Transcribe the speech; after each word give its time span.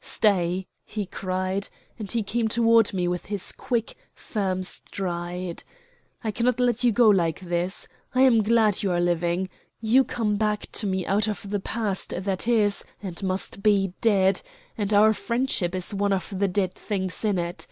"Stay," 0.00 0.66
he 0.82 1.04
cried, 1.04 1.68
and 1.98 2.10
he 2.10 2.22
came 2.22 2.48
toward 2.48 2.94
me 2.94 3.06
with 3.06 3.26
his 3.26 3.52
quick, 3.52 3.94
firm 4.14 4.62
stride. 4.62 5.62
"I 6.22 6.30
cannot 6.30 6.58
let 6.58 6.84
you 6.84 6.90
go 6.90 7.10
like 7.10 7.40
this. 7.40 7.86
I 8.14 8.22
am 8.22 8.42
glad 8.42 8.82
you 8.82 8.90
are 8.92 8.98
living. 8.98 9.50
You 9.82 10.02
come 10.02 10.36
back 10.36 10.72
to 10.72 10.86
me 10.86 11.04
out 11.04 11.28
of 11.28 11.50
the 11.50 11.60
past 11.60 12.14
that 12.16 12.48
is, 12.48 12.82
and 13.02 13.22
must 13.22 13.62
be, 13.62 13.92
dead; 14.00 14.40
and 14.78 14.90
our 14.94 15.12
friendship 15.12 15.74
is 15.74 15.92
one 15.92 16.14
of 16.14 16.32
the 16.34 16.48
dead 16.48 16.72
things 16.72 17.22
in 17.22 17.38
it. 17.38 17.66